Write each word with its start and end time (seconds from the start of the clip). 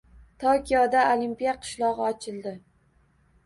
Tokioda 0.43 1.03
Olimpiya 1.17 1.55
qishlog‘i 1.67 2.05
ochildi 2.09 2.59